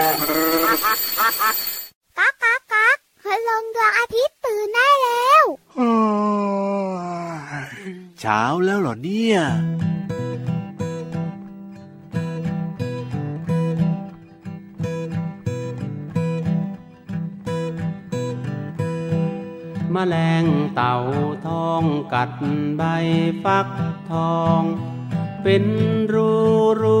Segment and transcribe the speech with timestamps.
[0.00, 5.44] ก๊ากก๊ากก๊ากคืลงดวงอาทิตย์ตื่นได้แล้ว
[8.20, 9.38] เช้าแล้วเหรอเนี่ย
[19.94, 20.44] มแมลง
[20.74, 20.96] เต่า
[21.46, 22.30] ทองกัด
[22.76, 22.82] ใบ
[23.44, 23.68] ฟัก
[24.10, 24.62] ทอง
[25.42, 25.64] เป็น
[26.12, 26.30] รู
[26.82, 27.00] รู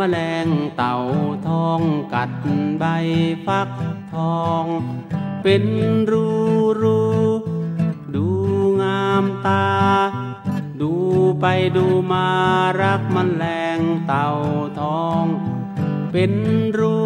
[0.00, 0.96] มแมลงเต่า
[1.48, 1.80] ทอง
[2.14, 2.30] กัด
[2.78, 2.84] ใบ
[3.46, 3.70] ฟัก
[4.14, 4.64] ทอง
[5.42, 5.64] เป็น
[6.10, 6.26] รู
[6.82, 7.00] รู
[8.14, 8.26] ดู
[8.82, 9.66] งามตา
[10.80, 10.92] ดู
[11.40, 12.28] ไปดูมา
[12.82, 13.44] รักมันแร
[13.78, 14.28] งเต่า
[14.80, 15.24] ทอง
[16.12, 16.32] เป็น
[16.78, 16.96] รู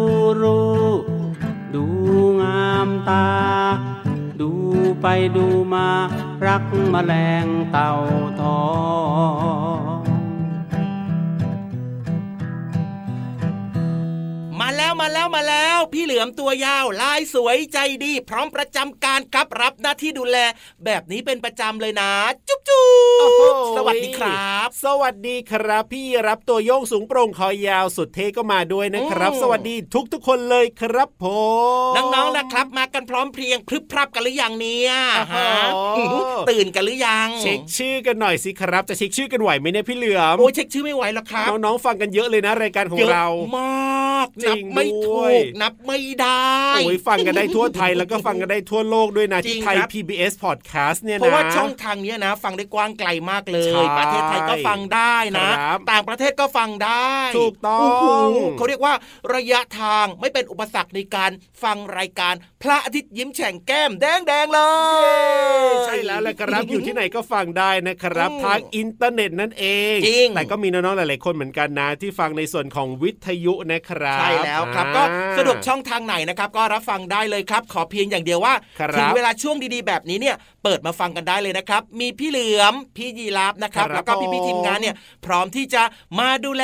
[0.41, 0.61] รู
[1.75, 1.85] ดู
[2.41, 3.27] งามตา
[4.41, 4.51] ดู
[5.01, 5.87] ไปดูมา
[6.45, 7.91] รักแมลงเต่า
[8.41, 8.63] ทอ
[9.33, 9.34] ง
[15.05, 15.44] มาแล้วมาแล้ว
[16.25, 20.37] มาแล้วพี่เหลือมตัวยาว ลายสวยใจดี พร้อมประจำการกับรับหน้าที่ดูแล
[20.85, 22.11] แบบนี้เป็นประจำเลยนะ
[22.47, 22.85] จุ๊บจุ๊
[23.19, 31.25] โอ้โหบสวัสดีครับ สวัสดีครับ พี่รับตัวโยงสูงโปร่งคอยาวสุดเท่ก็มาด้วยนะครับอืมสวัสดีทุกทุกๆคนเลยครับผ
[31.91, 43.27] มน้องๆนะครับ มากันพร้อมเพรียงพรึบพรับกันหรือยังเนี่ยโอ้โหฮะตื่นกันหรือยังเช็คชื่อกันหน่อยสิครับ จะเช็คชื่อกันไหวไหมเนี่ยพี่เหลือมโอ้ยเช็คชื่อไม่ไหวหรอกครับน้องๆฟังกันเยอะเลยนะรายการของเยอะเรา
[43.57, 46.51] มากจรินังบไม่ถูด้วยกนับไม่ได้
[46.85, 58.93] โอ้ยฟังกันได้ทั่วไทยแล้วก็ฟังกันได้ทั่วโลกด้วยนะจริที่งไทยครับ PBS Podcast เนี่ยนะเพราะว่าช่องทางเนี้ยนะ ฟังได้กว้างไกลมากเลยใช่ประเทศไทยก็ฟังได้นะครับต่างประเทศก็ฟังได้ถูกต้องโโหเขาเรียกว่า
[59.35, 61.31] ระยะทางไม่เป็นอุปสรรคในการ
[61.63, 62.33] ฟังรายการ
[62.65, 64.61] พระอาทิตย์ยิ้มแฉ่งแก้มแดงแดงๆเล
[65.69, 69.65] ย ใช่แล้วแหละครับอยู่ที่ไหนก็ฟังได้นะครับอืมทางอินเทอร์เน็ตนั่นเอ
[69.95, 75.03] งจริงแต่ก็มีน้องๆหลายๆคนเหมือนกันนะ ที่ฟังในส่วนของวิทยุนะครับใช่แล้วครับอ่าก็
[75.37, 84.95] สะดวกช่องทางไหนนะครับ ก็รับฟังได้เลยครับ ขอเพียงอย่างเดียวว่าครับถึงเวลาช่วงดีๆแบบนี้เนี่ย เปิดมาฟังกันได้เลยนะครับ มีพี่เหลือมพี่ยีราฟนะครับครับแล้วก็พี่ๆทีมงานเนี่ย
[85.25, 85.83] พร้อมที่จะ
[86.19, 86.63] มาดูแล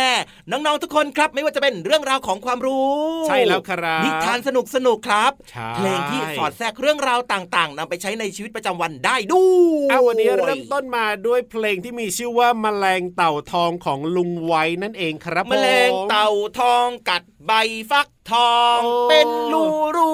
[0.52, 2.92] น้องๆทุกคนครับ ไม่ว่าจะเป็นเรื่องราวของความรู้
[3.28, 9.46] ใช่แล้วครับนิทานสนุกสนุกๆครับใช่เพลงที่สอดแทรกเรื่องราวต่างๆนำไปใช้ในชีวิตประจำวันได้ด้
[9.80, 16.30] วยเอาวันนี้เริ่มต้นมาด้วยเพลงที่มีชื่อว่าแมลงเต่าทองของลุงไว้นั่นเองครับแมลงผมเต่า
[16.60, 17.52] ทองกัดใบ
[17.92, 19.66] ฟัก ทองโอ้เป็นรู
[19.98, 20.12] รู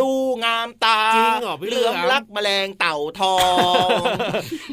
[0.00, 0.10] ดู
[0.44, 3.36] งามตาจริงเหรอพี่เหลือมมรักแมลงเต่าทอ
[3.86, 3.88] ง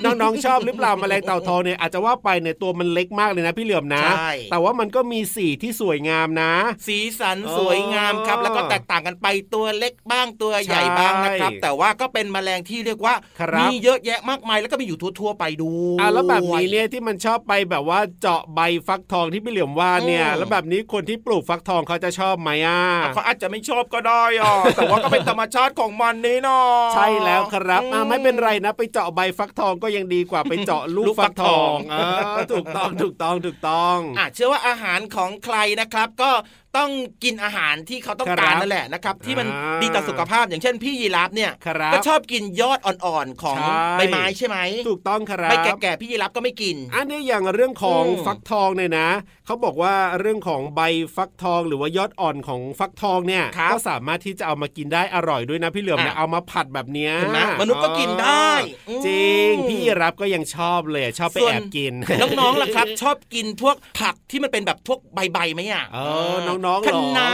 [0.03, 6.53] น้องๆชอบหรือเปล่าแมลงเต่าทองเนี่ยอาจจะว่าไปเนี่ยตัวมันเล็กมากเลยนะพี่เหลือมนะใช่แต่ว่ามันก็มีสีที่สวยงามนะ
[6.87, 22.74] สีสันอ๋อสวยงามครับ แล้วก็แตกต่างกันไปตัวเล็กบ้างตัวใหญ่บ้างนะครับใช่แต่ว่าก็เป็นแมลงที่เรียกว่าครับมีเยอะแยะมากมายแล้วก็มีอยู่ทั่วๆไปดูอะแล้วแบบนี้เนี่ยที่มันชอบไปแบบว่าเจาะใบฟักทองที่พี่เหลือมว่าเนี่ยอืมแล้วแบบนี้คนที่ปลูกฟักทองเขาจะชอบไหมอะ
[23.13, 32.09] เขาอาจจะไม่ชอบก็ได้อะแต่ว่าก็เป็นธรรมชาติของมันนี่เนาะใช่แล้วครับอะอืไม่เป็นไรนะ ไปเจาะใบฟักทองก็ยังดีกว่าไปเจาะลูกลูกฟัฟักกททอองงอ่า
[32.51, 36.31] ถูกต้องถูกต้องถูกต้องอะเชื่อว่าอาหารของใครนะครับ ก็
[36.77, 36.89] ต้อง
[37.23, 44.57] กินอาหารที่เขาต้องครับการนั่นแหละนะครับที่มันอ่าดีต่อสุขภาพอย่างเช่นพี่ยีราฟเนี่ยครับก็ชอบกินยอดอ่อนๆของใช่ใบไม้ใช่ไหม
[44.89, 49.09] ถูกต้องครับใบแก่ๆพี่ยีราฟก็ไม่กิน อันนี้อย่างเรื่องของอืมฟักทองเนี่ยนะ
[49.45, 50.81] เขาบอกว่าเรื่องของใบ
[51.15, 58.49] ฟักทองหรือว่ายอดอ่อนของฟักทองเนี่ยครับก็สามารถที่จะเอามากินได้อร่อยด้วยนะพี่เหลือมนะอะเอามาผัดแบบเนี้ยเห็นไหมมนุษย์ก็กินได้
[58.89, 61.93] อืมจริง พี่รับก็ยังชอบเลยชอบไปส่วนแอบกิน
[62.39, 65.99] น้องๆล่ะครับ ชอบกินพวกผักที่มันเป็นแบบพวกใบๆไหมอะเอ
[66.33, 67.31] อน้องๆเหรอคะน้า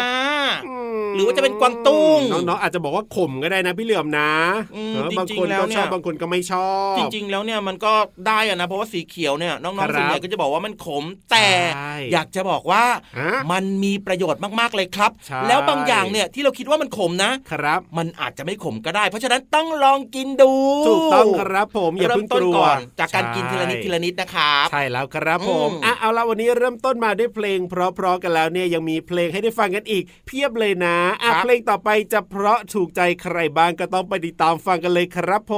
[0.53, 4.31] มหรือว่าจะเป็นกวางตุ้งน้องๆอาจจะบอกว่าขมก็ได้นะพี่เหลือมนะ
[4.75, 7.93] อืมเออบางจริคงนๆแล้วก็เนี่ชยอบบางคนก็ไม่ชอบ จริง ๆ แล้วเนี่ยมันก็
[8.27, 12.83] ได้อะนะเพราะว่าสีเขียวเนี่ยน้องครัๆบส่วนใหญ่ก็จะบอกว่ามันขม แต่ใช่อยากจะบอกว่า
[13.19, 20.53] ฮะมันมีประโยชน์มากๆเลยครับใช่แล้วบางอย่างเนี่ยที่เราคิดว่ามันขมนะครับ มันอาจจะไม่ขมก็ได้ เพราะฉะนั้นต้องลองกินดู
[20.87, 35.53] ถูกต้องครับผมอย่าเริ่เพิ่มงต้กนลัวก่อนจากการกินทีละนิดใช่ทีละนิดนะครับใช่แล้วครับผมอืมอะเอาละวันนี้เริ่มต้นมาด้วยเพลง เพราะๆกันแล้วเนี่ยยังมีเพลงให้ได้ฟังกันอีก เพียบเลยนะอะครับเพลงต่อไปจะเพราะถูกใจใครบ้างก็ต้องไปติดตามฟังกันเลยครับผ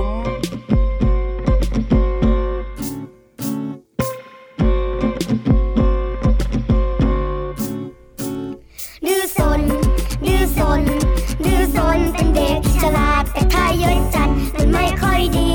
[0.00, 0.02] ม
[9.06, 9.60] ดื้อซน
[10.26, 10.82] ดื้อซน
[11.44, 15.50] ดื้อซนเป็นเด็กฉลาดแต่ถ้าเยอะจัดมันไม่ค่อยดี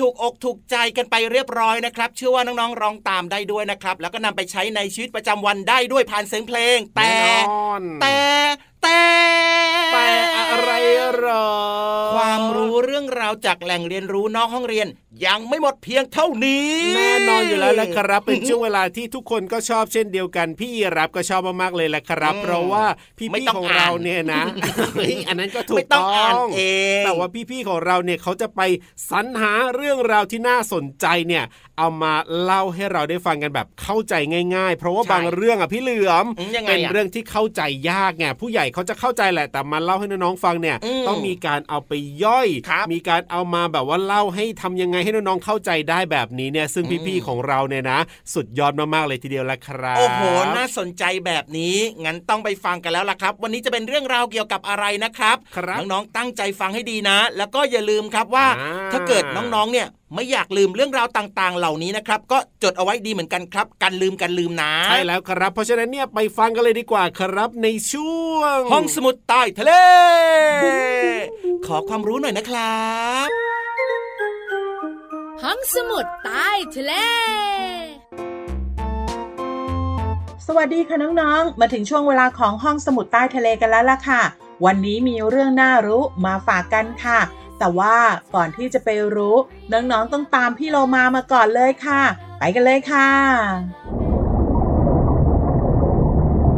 [0.00, 8.18] ถูกอกถูกใจกันไปเรียบร้อยนะครับเชื่อว่าน้องๆร้องตามได้ด้วยนะครับ แล้วก็นำไปใช้ในชีวิตประจำวันได้ด้วยผ่านเสียงเพลง แต่แน่นอนแต่
[8.82, 9.02] แต่
[9.92, 10.08] แต่
[10.38, 10.70] อะไร
[11.14, 11.48] เหรอ
[11.78, 11.79] ความ
[12.56, 14.86] รู้เรื่องราวจากแหล่งเรียนรู้นอกห้องเรียน
[15.26, 22.84] ยังไม่หมดเพียงเท่านี้ แน่นอนอยู่แล้วแหละครับเป็นช่วงเวลาที่ทุกคนก็ชอบเช่นเดียวกัน พี่รับก็ชอบมากๆเลยแหละครับอืมเพราะว่า
[23.30, 24.42] ไม่พี่ต้องๆของอ่านเราเนี่ยนะ
[24.94, 26.62] เฮ้ยอันนั้นก็ถูไม่กต้องอ่านเอ
[27.00, 28.60] งแต่ว่าพี่ๆของเราเนี่ยเขาจะไป
[29.10, 31.44] สรรหาเรื่องราวที่น่าสนใจเนี่ย
[31.78, 34.14] เอามาเล่าให้เราได้ฟังกันแบบเข้าใจ
[34.56, 41.92] ง่าย ๆ เพราะว่าใช่บางเรื่องอะพี่เหลือมอืมยังไงเป็นอะเรื่องที่เข้าใจยากไงผู้ใหญ่เขาจะเข้าใจแหละแต่มาเล่าให้น้องๆฟังเนี่ยอืมต้องมีการเอาไป
[42.24, 47.98] ย่อยครับมีการเอามาแบบว่าเล่าให้ทำยังไงให้น้องๆเข้าใจได้แบบนี้เนี่ยซึ่งพี่ๆของเราเนี่ยนะ
[48.34, 50.22] สุดยอดมากๆเลยทีเดียวละครับโอ้โห
[50.56, 69.72] น่าสนใจแบบนี้งั้นต้องไปฟังกันแล้วล่ะครับ วันนี้จะเป็นเรื่องราวเกี่ยวกับอะไรนะครับครับน้องๆตั้งใจฟังให้ดีนะ แล้วก็อย่าลืมครับว่าอ่าถ้าเกิดน้องๆเนี่ย ไม่อยากลืมเรื่องราวต่างๆ เหล่านี้นะครับ ก็จดเอาไว้ดีเหมือนกันครับ กันลืมกันลืมนะ ใช่แล้วครับ เพราะฉะนั้นเนี่ยไปฟังกันเลยดีกว่าครับในช่วง ห้องสมุดใต้ทะเล
[71.66, 72.88] ขอความรู้หน่อยนะครั
[73.26, 73.28] บ
[75.42, 76.92] ห้องสมุดใต้ทะเล
[80.46, 84.22] สวัสดีค่ะน้องๆ มาถึงช่วงเวลาของห้องสมุดใต้ทะเลกันแล้วล่ะค่ะ
[84.64, 87.18] วันนี้มีเรื่องน่ารู้มาฝากกันค่ะ
[87.60, 87.96] แต่ว่า
[88.34, 89.36] ก่อนที่จะไปรู้
[89.72, 92.02] น้องๆต้องตามพี่โลมามาก่อนเลยค่ะ
[92.38, 93.08] ไปกันเลยค่ะ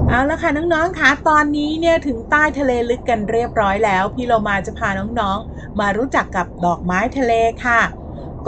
[0.08, 7.32] เอาละค่ะน้องๆค่ะตอนนี้เนี่ยถึงใต้ทะเลลึกกันเรียบร้อยแล้ว พี่โลมาจะพาน้องๆ มารู้จักกับดอกไม้ทะเล
[7.64, 7.80] ค่ะ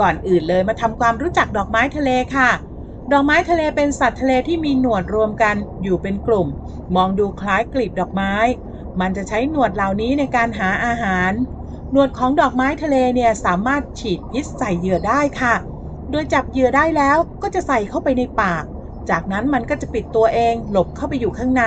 [0.01, 2.49] ก่อนอื่นเลยมาทำความรู้จักดอกไม้ทะเลค่ะ
[3.11, 6.47] ดอกไม้ทะเลเป็นสัตว์ทะเลที่มีหนวดรวมกันอยู่เป็นกลุ่ม
[6.95, 8.33] มองดูคล้ายกลีบดอกไม้
[9.01, 11.31] มันจะใช้หนวดเหล่านี้ในการหาอาหาร
[11.91, 15.55] หนวดของดอกไม้ทะเลเนี่ยสามารถฉีดพิษใส่เหยื่อได้ค่ะ
[16.11, 18.63] โดยจับเหยื่อได้แล้วก็จะใส่เข้าไปในปาก
[19.09, 21.63] จากนั้นมันก็จะปิดตัวเองหลบเข้าไปอยู่ข้างใน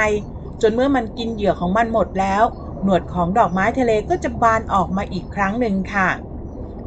[0.63, 2.43] จนเมื่อมันกินเหยื่อของมันหมดแล้ว
[2.83, 6.09] หนวดของดอกไม้ทะเลก็จะบานออกมาอีกครั้งหนึ่งค่ะ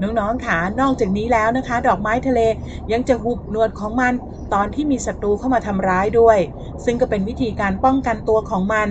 [0.01, 2.39] น้องๆค่ะ นอกจากนี้แล้วนะคะ ดอกไม้ทะเล
[2.92, 4.13] ยังจะหุบหนวดของมัน
[4.54, 6.38] ตอนที่มีศัตรูเข้ามาทำร้ายด้วย
[6.84, 8.89] ซึ่งก็เป็นวิธีการป้องกันตัวของมัน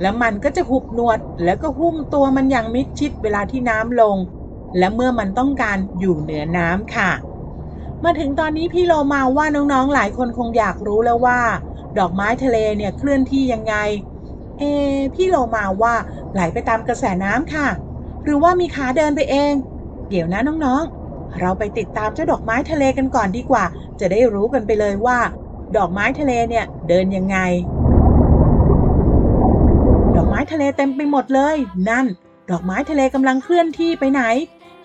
[0.00, 4.16] แล้วมันก็จะหุบหนวด แล้วก็หุ้มตัวมันอย่างมิดชิดเวลาที่น้ำลง
[4.78, 7.10] และเมื่อมันต้องการอยู่เหนือน้ำค่ะ
[8.04, 11.40] มาถึงตอนนี้พี่โลมาว่าน้องๆหลายคนคงอยากรู้แล้วว่า
[11.98, 13.74] ดอกไม้ทะเลเนี่ยเคลื่อนที่ยังไง
[14.58, 14.62] เอ
[15.14, 15.94] พี่โลมาว่า
[16.32, 17.68] ไหลไปตามกระแสน้ำค่ะ
[18.24, 19.54] หรือว่ามีขาเดินไปเอง
[20.08, 23.64] เดี๋ยวนะน้องๆ เราไปติดตามเจ้าดอกไม้ทะเลกันก่อนดีกว่า
[24.00, 25.18] จะได้รู้กันไปเลยว่า
[25.76, 27.38] ดอกไม้ทะเลเนี่ยเดินยังไง
[30.52, 31.56] ทะเลเต็มไปหมดเลย
[31.88, 32.06] นั่น
[32.50, 34.22] ดอกไม้ทะเลกำลังเคลื่อนที่ไปไหน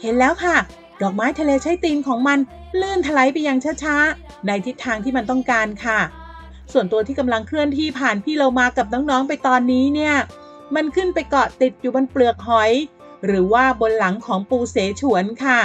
[0.01, 0.57] เห็นแล้วค่ะ
[1.01, 2.39] ดอกไม้ทะเลใช้ตีนของมัน
[2.81, 5.99] ลื่นถลายไปอย่างช้าๆ ในทิศทางที่มันต้องการค่ะ
[6.73, 10.15] ส่วนตัวที่กำลังเคลื่อนที่ผ่านพี่เรามากับน้องๆไปตอนนี้เนี่ย
[10.75, 12.71] มันขึ้นไปเกาะติดอยู่บนเปลือกหอย
[13.25, 15.59] หรือว่าบนหลังของปูเสฉวนค่ะ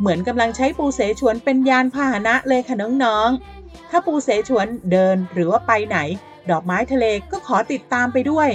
[0.00, 5.98] เหมือนกำลังใช้ปูเสฉวนเป็นยานพาหนะเลยค่ะน้องๆ ถ้าปูเสฉวนเดินหรือว่าไปไหน
[6.50, 8.48] ดอกไม้ทะเลก็ขอติดตามไปด้วย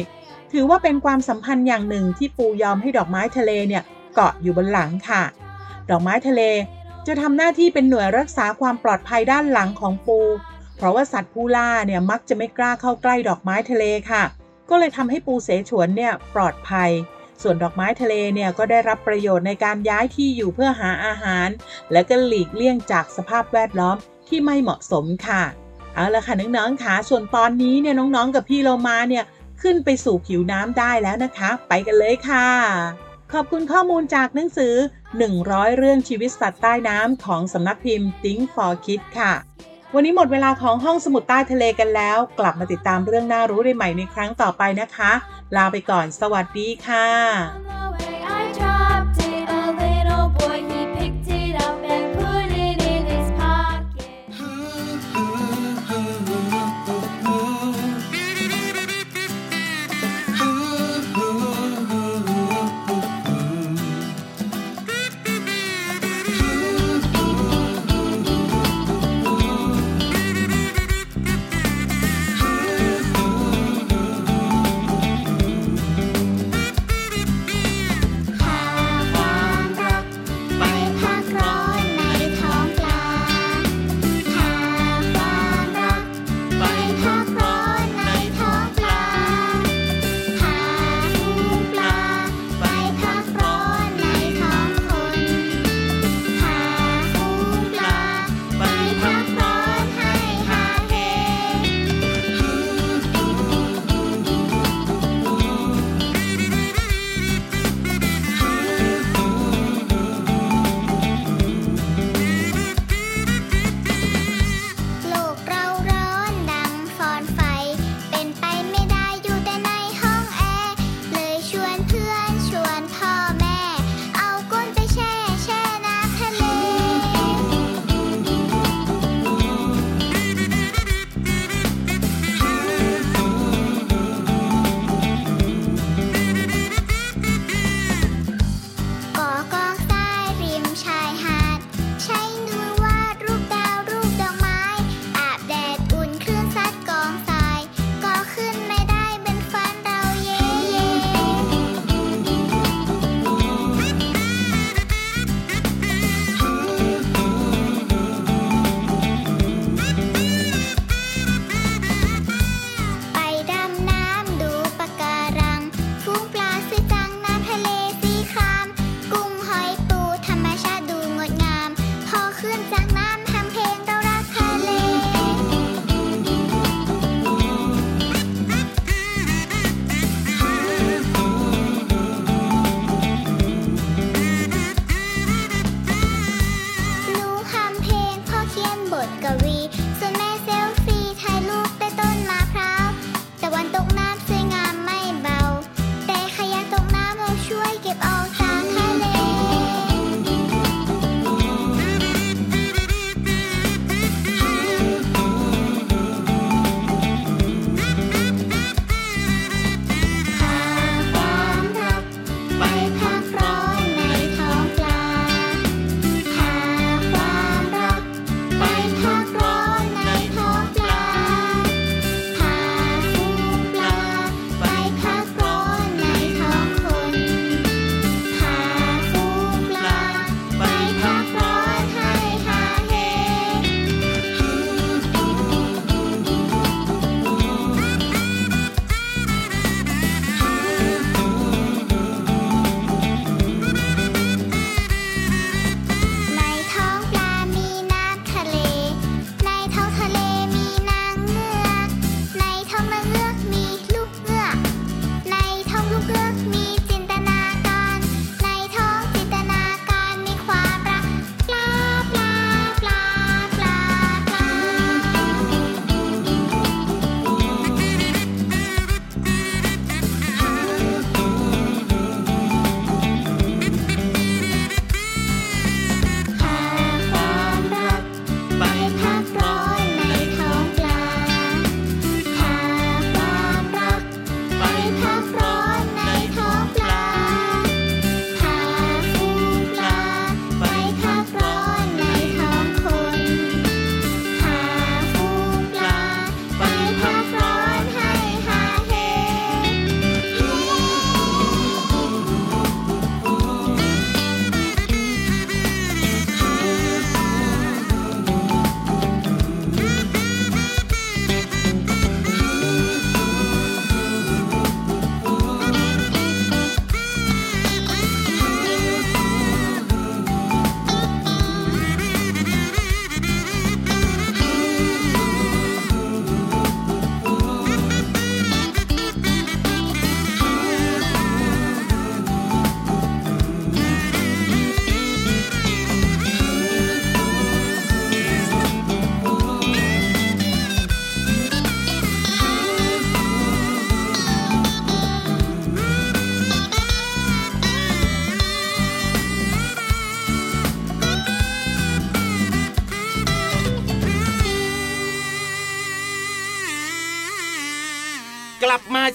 [0.54, 3.84] ถือว่าเป็นความสัมพันธ์อย่างหนึ่งที่ปูยอมให้ดอกไม้ทะเลเนี่ย
[4.16, 5.24] เกาะอยู่บนหลังค่ะ
[5.90, 6.42] ดอกไม้ทะเล
[7.08, 10.20] จะทำหน้าที่เป็นหน่วยรักษาความปลอดภัยด้านหลังของปู
[10.78, 14.24] เพราะว่าสัตว์ผู้ล่าเนี่ยมักจะไม่กล้าเข้าใกล้ดอกไม้ทะเลค่ะ
[14.70, 16.92] ก็เลยทำให้ปูเสฉวนเนี่ยปลอดภัย
[17.42, 21.48] ส่วนดอกไม้ทะเลเนี่ยก็ได้รับประโยชน์ในการย้ายที่อยู่เพื่อหาอาหาร
[21.92, 25.44] และก็หลีกเลี่ยงจากสภาพแวดล้อมที่ไม่เหมาะสมค่ะ
[25.94, 29.24] เอาละค่ะน้องๆค่ะส่วนตอนนี้เนี่ยน้องๆ กับพี่เรามาเนี่ย
[29.64, 32.48] ขึ้นไปสู่ผิวน้ำได้แล้วนะคะ ไปกันเลยค่ะ
[33.34, 34.76] ขอบคุณข้อมูลจากหนังสือ
[35.24, 39.34] 100 เรื่องชีวิตสัตว์ใต้น้ำของสำนักพิมพ์ Think for Kids ค่ะ
[39.94, 45.12] วันนี้หมดเวลาของห้องสมุดใต้ทะเลกันแล้ว กลับมาติดตามเรื่องน่ารู้ได้ใหม่ในครั้งต่อไปนะคะ
[45.56, 47.08] ลาไปก่อน สวัสดีค่ะ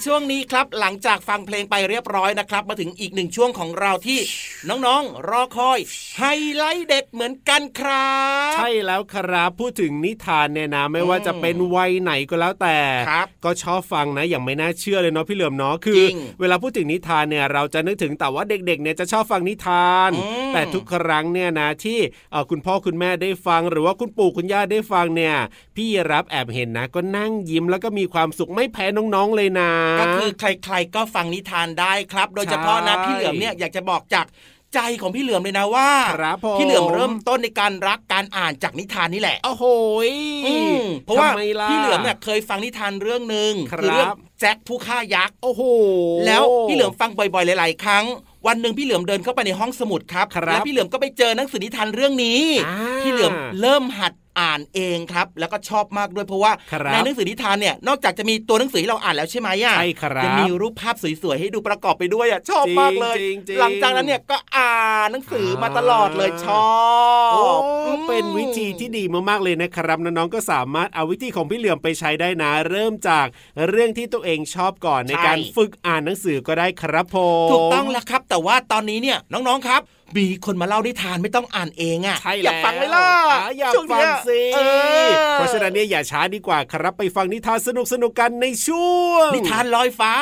[0.07, 4.19] ช่วงนี้ครับหลังจากฟังเพลงไปเรียบร้อยนะครับ มาถึงอีกหนึ่งช่วงของเราที่
[4.69, 5.79] น้องๆ รอคอย
[6.19, 6.25] ไฮ
[6.57, 8.13] ไลท์เด็ดเหมือนกันครั
[8.51, 12.79] บ ใช่แล้วครับพูดถึงนิทานเนี่ยนะไม่ว่าจะเป็นวัยไหนก็แล้วแต่
[13.11, 21.99] ครับก็ชอบฟังนะอย่างไม่น่าเชื่อเลยเนาะพี่เหลือมเนาะคือจริงเวลาพูดถึงนิทานเนี่ยเราจะนึกถึงแต่ว่าเด็กๆเนี่ยจะชอบฟังนิทานอืมแต่ทุกครั้งเนี่ยนะที่
[22.33, 25.35] เอ่อคุณพ่อคุณแม่ได้ฟัง หรือว่าคุณปู่คุณย่าได้ฟังเนี่ย
[25.77, 34.27] พี่รับแอบเห็นนะ ก็นั่งยิ้มแล้วก็มีความสุขไม่แพ้น้องๆเลยนะก็คือใครๆก็ฟังนิทานได้ครับ โดยเฉพาะนะใช่พี่เหลือมเนี่ยอยากจะบอกจาก
[34.75, 39.65] ใจของพี่เหลือมเลยนะว่าครับผมพี่เหลือมเริ่มต้นในการรักการอ่านจากนิทานนี่แหละโอ้โห
[40.09, 40.11] ย
[40.47, 44.07] อืมเพราะว่าทำไมล่ะพี่เหลือมเนี่ยเคยฟังนิทานเรื่องหนึ่งครับเรื่อง
[44.41, 45.63] แจ็คผู้ฆ่ายักษ์โอ้โห
[46.27, 48.05] แล้วพี่เหลือมฟังบ่อยๆหลาย ๆ ครั้ง
[48.47, 64.73] วันหนึ่งพี่เหลือมเดินเข้าไปในห้องสมุดครับครับแล้วพี่เหลือมก็ไปเจอหนังสือนิทานเรื่องนี้อ่าพี่เหลือมเริ่มหัด อ่านเองครับ แล้วก็ชอบมากด้วยเพราะว่าครับในหนังสือนิทานเนี่ยนอกจากจะมีตัวหนังสือให้เราอ่านแล้วใช่ไหมอะใช่ครับยังมีรูปภาพสวยๆให้ดูประกอบไปด้วยอะชอบมากเลยจริงๆจริงๆหลังจากนั้นเนี่ยก็อ่า
[65.05, 66.69] นหนังสือมาตลอดเลยชอ
[67.29, 67.43] บโอ้
[67.87, 73.27] อืมเป็นวิธีที่ดีมากๆเลยนะครับน้องๆก็สามารถเอาวิธีของพี่เหลือมไปใช้ได้นะ เริ่มจาก
[73.69, 77.17] เรื่องที่ตัวเองชอบก่อนในการฝึกอ่านหนังสือก็ได้ครับผ
[77.47, 79.83] มถูกต้องแล้วครับ แต่ว่าตอนนี้เนี่ยน้องๆครับ
[80.17, 84.61] มีคนมาเล่านิทานไม่ต้องอ่านเองอะใช่อแล้วยากฟังไหมล่ะอ่อยากช่วฟัเนี้งยสิเอ
[85.07, 87.69] อเพราะฉะนั้นเนี่ยอย่าช้าดีกว่าครับไปฟังนิทานส
[88.03, 90.15] นุกๆกันในช่วง นิทานลอยฟ้า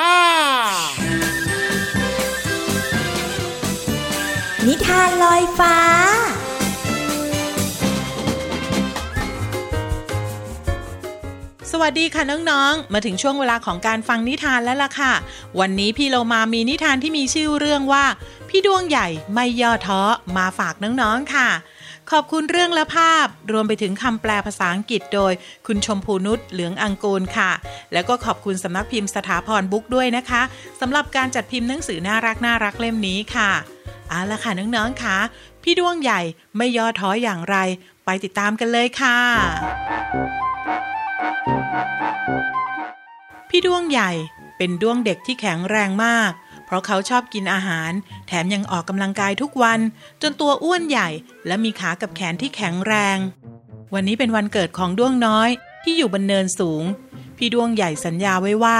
[4.66, 5.76] นิทานลอยฟ้า
[11.72, 15.12] สวัสดีค่ะน้องๆ มาถึงช่วงเวลาของการฟังนิทานแล้วล่ะค่ะ
[15.60, 18.04] วันนี้พี่เรามามีนิทานที่มีชื่อเรื่องว่า
[18.48, 20.00] พี่ดวงใหญ่ไม่ย่อท้อ
[20.36, 21.48] มาฝากน้องๆค่ะ
[22.10, 25.32] ขอบคุณเรื่องและภาพ รวมไปถึงคำแปลภาษาอังกฤษโดย
[25.66, 27.50] คุณชมพูนุชเหลืองอังกูลค่ะ
[27.92, 30.42] แล้วก็ขอบคุณสำนักพิมพ์สถาพรบุ๊กด้วยนะคะ
[30.80, 33.50] สำหรับการจัดพิมพ์หนังสือน่ารักน่ารักเล่มนี้ค่ะ
[34.08, 35.16] เอาละค่ะน้องๆค่ะ
[35.62, 36.20] พี่ดวงใหญ่
[36.56, 37.56] ไม่ย่อท้ออย่างไร
[38.04, 39.18] ไปติดตามกันเลยค่ะ
[43.48, 44.10] พี่ดวงใหญ่
[44.56, 46.32] เป็นดวงเด็กที่แข็งแรงมาก
[46.66, 47.92] เพราะเขาชอบกินอาหาร
[48.26, 49.80] แถมยังออกกำลังกายทุกวัน
[50.22, 51.08] จนตัวอ้วนใหญ่
[51.46, 53.18] และมีขากับแขนที่แข็งแรง
[53.94, 55.50] วันนี้เป็นวันเกิดของด้วงน้อย
[55.84, 56.84] ที่อยู่บนเนินสูง
[57.36, 58.78] พี่ด้วงใหญ่สัญญาไว้ว่า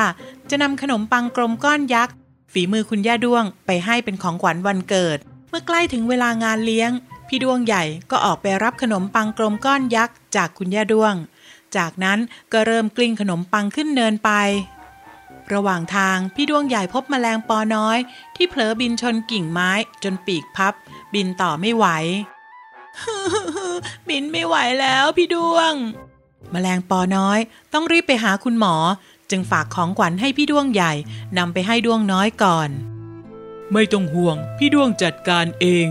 [0.51, 2.14] จะนำขนมปังกลมก้อนยักษ์
[2.53, 5.18] ฝีมือคุณย่าด้วงไปให้เป็นของขวัญวันเกิด
[5.49, 6.90] เมื่อใกล้ถึงเวลางานเลี้ยง
[7.29, 11.14] พี่ด้วงใหญ่ก็ออกไปรับขนมปังกลมก้อนยักษ์จากคุณย่าด้วง
[11.77, 12.18] จากนั้น
[12.53, 14.31] ก็เริ่มกลิ้งขนมปังขึ้นเนินไป
[15.53, 17.99] ระหว่างทางพี่ดวงใหญ่พบแมลงปอน้อย
[18.37, 19.71] ที่เผลอบินชนกิ่งไม้
[20.03, 20.75] จนปีกพับ
[21.15, 21.87] บินต่อไม่ไหว
[24.09, 25.75] บินไม่ไหวแล้วพี่ดวง
[26.51, 27.39] แมลงปอน้อย
[27.73, 28.75] ต้องรีบไปหาคุณหมอ
[29.31, 30.93] จึงฝากของขวัญให้พี่ดวงใหญ่
[31.39, 32.71] นำไปให้ดวงน้อยก่อน
[33.73, 35.87] ไม่ต้องห่วง พี่ดวงจัดการเอง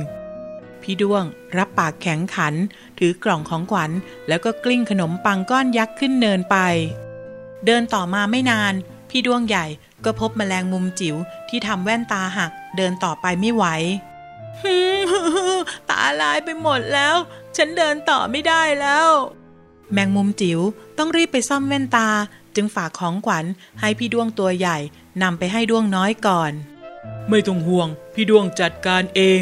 [0.81, 1.23] พี่ดวง
[1.57, 2.53] รับปากแข็งขัน
[2.99, 3.91] ถือกล่องของขวัญ
[4.27, 6.57] แล้วก็กลิ้งขนมปังก้อนยักษ์ขึ้นเนินไป
[7.65, 8.73] เดินต่อมาไม่นาน
[9.09, 9.65] พี่ดวงใหญ่
[10.05, 11.15] ก็พบแมลงมุมจิ๋ว
[11.49, 13.65] ที่ทำแว่นตาหักเดินต่อไปไม่ไหว
[15.89, 17.15] ตาลายไปหมดแล้ว
[17.57, 19.07] ฉันเดินต่อไม่ได้แล้ว
[19.93, 20.59] แมงมุมจิ๋ว
[20.97, 22.07] ต้องรีบไปซ่อมแว่นตา
[22.55, 23.45] จึงฝากของขวัญ
[23.79, 24.77] ให้พี่ดวงตัวใหญ่
[25.21, 26.51] นำไปให้ดวงน้อยก่อน
[27.29, 29.41] ไม่ต้องห่วง พี่ดวงจัดการเอง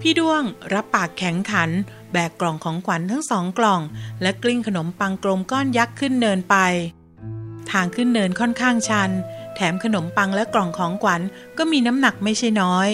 [0.00, 0.42] พี่ดวง
[0.72, 1.70] รับปากแข็งขัน
[2.12, 3.80] แบกกล่องของขวัญทั้งสองกล่อง
[4.22, 6.56] และกลิ้งขนมปังกลมก้อนยักษ์ขึ้นเนินไป
[7.72, 9.10] ทางขึ้นเนินค่อนข้างชัน
[9.54, 11.20] แถมขนมปังและกล่องของขวัญ
[11.58, 12.88] ก็มีน้ำหนักไม่ใช่น้อย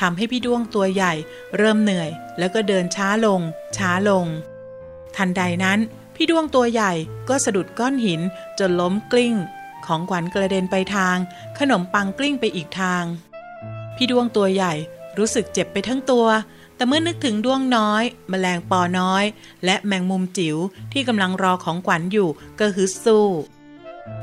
[0.00, 1.12] ทำให้พี่ด้วงตัวใหญ่
[1.56, 3.40] เริ่มเหนื่อย แล้วก็เดินช้าลง
[3.76, 4.26] ช้าลง
[5.16, 5.78] ทันใดนั้น
[6.14, 6.92] พี่ด้วงตัวใหญ่
[7.28, 8.20] ก็สะดุดก้อนหิน
[8.58, 9.34] จนล้มกลิ้ง
[9.86, 11.16] ของขวัญกระเด็นไปทาง
[11.58, 13.04] ขนมปังกลิ้งไปอีกทาง
[13.96, 14.72] พี่ด้วงตัวใหญ่
[15.18, 16.26] รู้สึกเจ็บไปทั้งตัว
[16.76, 19.24] แต่เมื่อนึกถึงด้วงน้อยแมลงปอน้อย
[19.64, 20.56] และแมงมุมจิ๋ว
[20.92, 23.26] ที่กำลังรอของขวัญอยู่ก็ฮึดสู้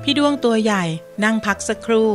[0.04, 0.84] พี่ดวงตัวใหญ่
[1.24, 2.12] นั่งพักสักครู่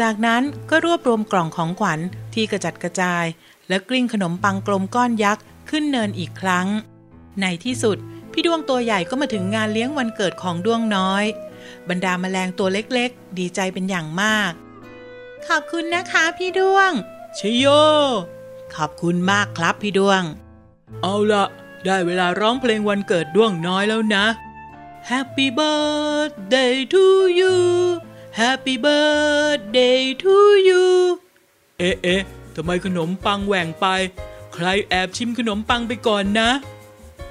[0.00, 2.00] จากนั้นก็รวบรวมกล่องของขวัญ
[2.34, 3.24] ที่กระจัดกระจาย
[3.68, 6.66] และกลิ้งขนมปังกลมก้อนยักษ์ขึ้นเนินอีกครั้ง
[7.40, 7.96] ในที่สุด
[8.32, 11.24] พี่ดวงตัวใหญ่ก็มาถึงงานเลี้ยงวันเกิดของดวงน้อย
[11.88, 14.52] บรรดาแมลงตัวเล็กๆ ดีใจเป็นอย่างมาก
[15.46, 16.90] ขอบคุณนะคะพี่ดวง
[17.38, 17.66] ชโย
[18.74, 20.22] ขอบคุณมากครับพี่ดวง
[21.02, 21.46] เอาละ
[21.86, 24.24] ได้เวลาร้องเพลงวันเกิดดวงน้อยแล้วนะ
[25.10, 27.54] Happy birthday to you
[28.40, 30.34] Happy birthday to
[30.68, 30.84] you
[31.78, 32.22] เอ๊ะเอ๊ะ
[32.56, 33.86] ทำไมขนมปังแหว่งไป
[34.54, 36.50] ใครแอบชิมขนมปังไปก่อนนะ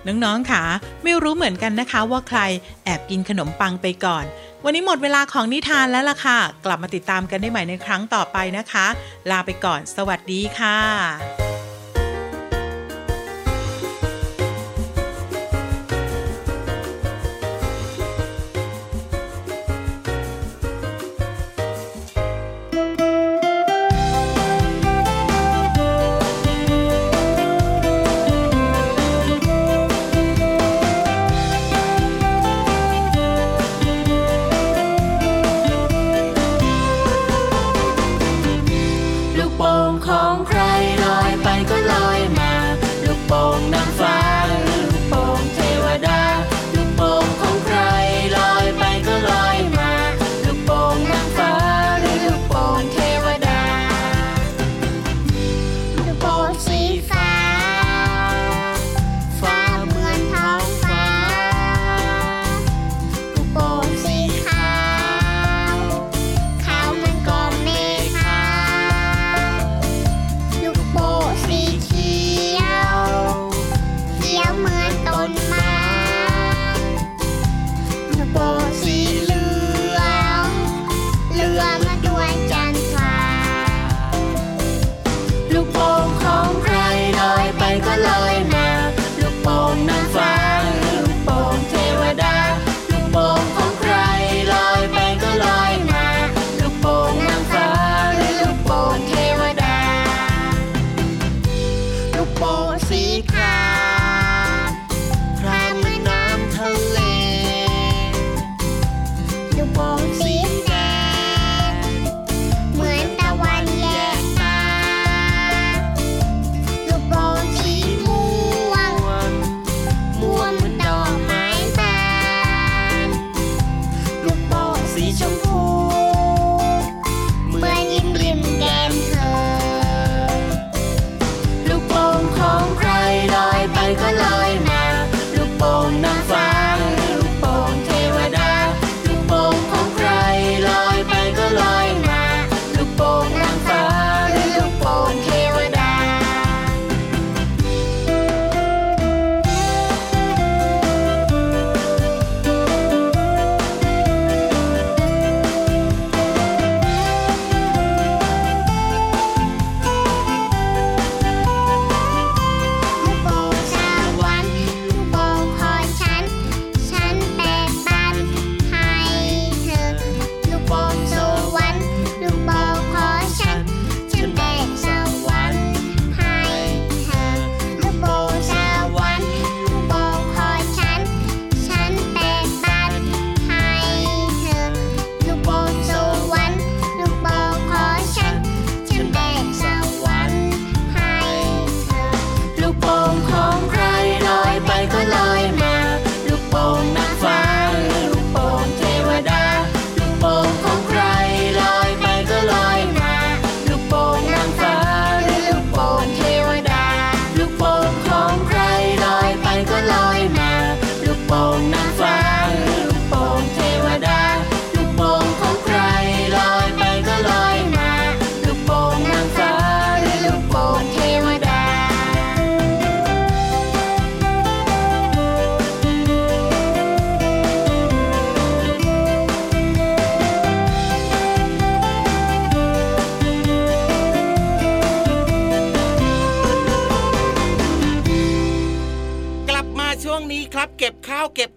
[0.07, 0.63] น้องๆค่ะ
[1.03, 2.39] ไม่รู้เหมือนกันนะคะว่าใคร
[2.85, 4.25] แอบกินขนมปังไปก่อน
[4.63, 8.85] วันนี้หมดเวลาของนิทานแล้วล่ะค่ะ กลับมาติดตามกันได้ใหม่ในครั้งต่อไปนะคะ
[9.29, 11.40] ลาไปก่อน สวัสดีค่ะ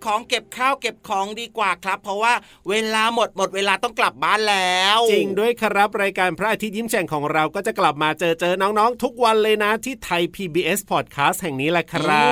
[0.04, 2.32] ของเก็บข้าวเก็บของดีกว่าครับ เพราะว่า
[2.68, 12.28] เวลาหมดหมดเวลาต้องกลับบ้านแล้ว จริงด้วยครับรายการพระอาทิตย์ยิ้มแฉ่งของเราก็จะกลับมาเจอเจอน้องๆ ทุกวันเลยนะที่ไทย PBS Podcast แห่งนี้แหละครั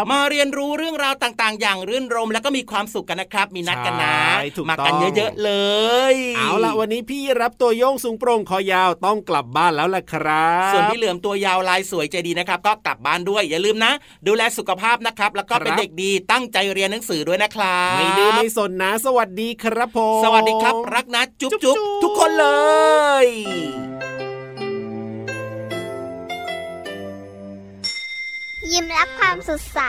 [0.00, 4.16] บ มาเรียนรู้เรื่องราวต่างๆ อย่างรื่นรมแล้วก็มีความสุขกันนะครับ มีนัดกันนะ
[4.70, 5.52] มากันเยอะๆเล
[6.12, 13.92] ย เอาละวันนี้พี่รับตัวโยงสูงโปร่งคอยาวต้องกลับบ้านแล้วล่ะครับ ส่วนพี่เหลือมตัวยาวลายสวยใจดีนะครับ ก็กลับบ้านด้วยอย่าลืมนะ
[14.26, 22.46] ดูแลสุขภาพนะครับ แล้วก็เป็นเด็กดีตั้งใจเรียนหนังสือือด้วยนะครับไม่ดื้อไม่สนนะ สวัสดีครับผมสวัสดีครับ รักนะจุ๊บจุ๊บทุกคนเล
[23.24, 23.26] ย
[28.72, 29.80] ยิ้มรับความสดใส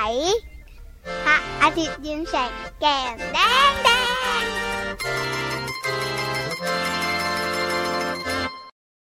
[1.25, 3.89] พระอาทิตย์ยิ้มแฉกแก้มแดงแด
[4.41, 4.43] ง